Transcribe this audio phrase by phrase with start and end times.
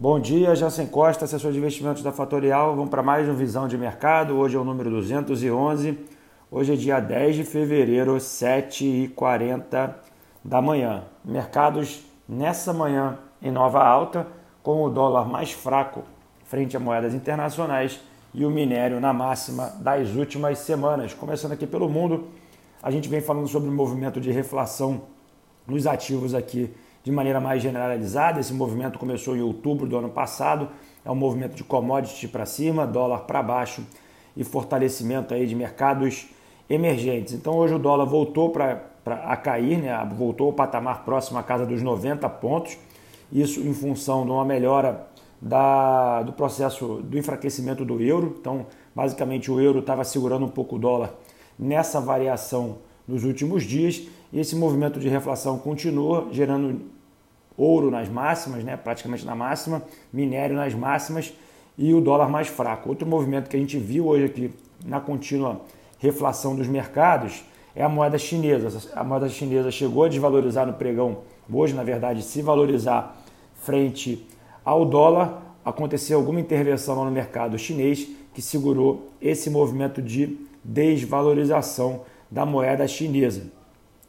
[0.00, 2.76] Bom dia, Jansen Costa, assessor de investimentos da Fatorial.
[2.76, 4.36] Vamos para mais uma visão de mercado.
[4.36, 5.98] Hoje é o número 211.
[6.52, 9.94] Hoje é dia 10 de fevereiro, 7h40
[10.44, 11.02] da manhã.
[11.24, 14.24] Mercados nessa manhã em nova alta,
[14.62, 16.04] com o dólar mais fraco
[16.44, 18.00] frente a moedas internacionais
[18.32, 21.12] e o minério na máxima das últimas semanas.
[21.12, 22.28] Começando aqui pelo mundo,
[22.80, 25.02] a gente vem falando sobre o movimento de reflação
[25.66, 26.72] nos ativos aqui
[27.08, 28.38] de maneira mais generalizada.
[28.38, 30.68] Esse movimento começou em outubro do ano passado,
[31.02, 33.82] é um movimento de commodity para cima, dólar para baixo
[34.36, 36.28] e fortalecimento aí de mercados
[36.68, 37.32] emergentes.
[37.32, 40.06] Então hoje o dólar voltou para a cair, né?
[40.14, 42.76] voltou ao patamar próximo à casa dos 90 pontos,
[43.32, 45.06] isso em função de uma melhora
[45.40, 48.36] da, do processo do enfraquecimento do euro.
[48.38, 51.14] Então, basicamente, o euro estava segurando um pouco o dólar
[51.58, 56.97] nessa variação nos últimos dias e esse movimento de reflação continua gerando
[57.58, 61.34] ouro nas máximas, né, praticamente na máxima, minério nas máximas
[61.76, 62.88] e o dólar mais fraco.
[62.88, 65.60] Outro movimento que a gente viu hoje aqui na contínua
[65.98, 68.90] reflação dos mercados é a moeda chinesa.
[68.94, 71.18] A moeda chinesa chegou a desvalorizar no pregão,
[71.52, 73.16] hoje, na verdade, se valorizar
[73.62, 74.26] frente
[74.64, 75.42] ao dólar.
[75.64, 83.50] Aconteceu alguma intervenção no mercado chinês que segurou esse movimento de desvalorização da moeda chinesa.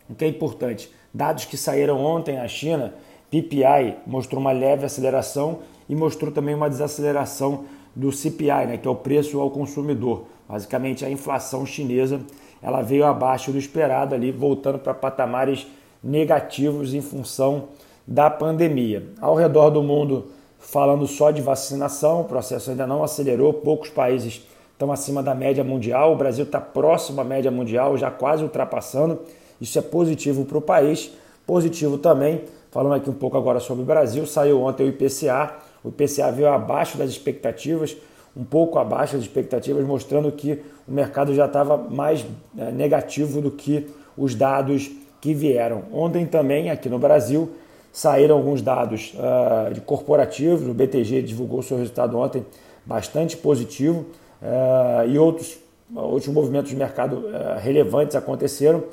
[0.10, 0.92] O que é importante?
[1.14, 2.94] Dados que saíram ontem na China
[3.30, 8.92] PPI mostrou uma leve aceleração e mostrou também uma desaceleração do CPI, né, que é
[8.92, 10.24] o preço ao consumidor.
[10.48, 12.22] Basicamente, a inflação chinesa
[12.62, 15.68] ela veio abaixo do esperado ali, voltando para patamares
[16.04, 17.70] negativos em função
[18.08, 19.06] da pandemia.
[19.22, 20.28] Ao redor do mundo,
[20.58, 25.64] falando só de vacinação, o processo ainda não acelerou, poucos países estão acima da média
[25.64, 29.20] mundial, o Brasil está próximo à média mundial, já quase ultrapassando.
[29.60, 31.12] Isso é positivo para o país,
[31.46, 35.56] positivo também Falando aqui um pouco agora sobre o Brasil, saiu ontem o IPCA.
[35.84, 37.98] O IPCA veio abaixo das expectativas,
[38.38, 42.26] um pouco abaixo das expectativas, mostrando que o mercado já estava mais
[42.58, 45.84] é, negativo do que os dados que vieram.
[45.92, 47.50] Ontem também, aqui no Brasil,
[47.92, 50.68] saíram alguns dados uh, de corporativos.
[50.68, 52.46] O BTG divulgou seu resultado ontem
[52.86, 54.06] bastante positivo
[54.42, 55.58] uh, e outros,
[55.94, 58.84] outros movimentos de mercado uh, relevantes aconteceram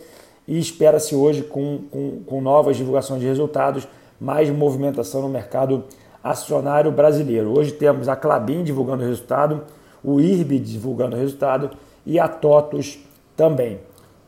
[0.46, 3.86] e espera-se hoje, com, com, com novas divulgações de resultados,
[4.20, 5.84] mais movimentação no mercado
[6.22, 7.56] acionário brasileiro.
[7.56, 9.62] Hoje temos a Clabin divulgando o resultado,
[10.02, 11.70] o IRB divulgando o resultado
[12.04, 12.98] e a TOTUS
[13.36, 13.78] também.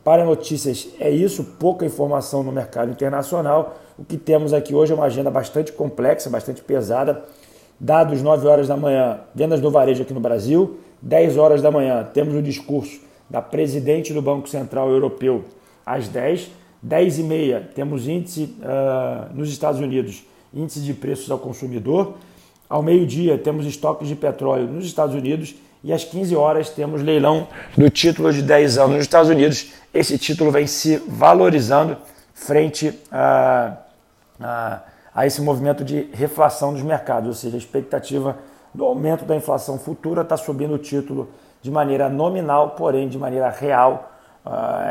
[0.03, 3.77] Para notícias é isso, pouca informação no mercado internacional.
[3.97, 7.25] O que temos aqui hoje é uma agenda bastante complexa, bastante pesada.
[7.79, 10.77] Dados 9 horas da manhã, vendas do varejo aqui no Brasil.
[11.01, 15.43] 10 horas da manhã, temos o discurso da presidente do Banco Central Europeu,
[15.89, 16.51] às 10.
[16.81, 20.23] 10 e meia temos índice uh, nos Estados Unidos,
[20.53, 22.13] índice de preços ao consumidor.
[22.69, 27.47] Ao meio-dia temos estoques de petróleo nos Estados Unidos e às 15 horas temos leilão
[27.75, 29.71] do título de 10 anos nos Estados Unidos.
[29.93, 31.97] Esse título vem se valorizando
[32.33, 33.77] frente a,
[34.39, 34.81] a,
[35.13, 38.37] a esse movimento de reflação dos mercados, ou seja, a expectativa
[38.73, 41.29] do aumento da inflação futura está subindo o título
[41.61, 44.18] de maneira nominal, porém de maneira real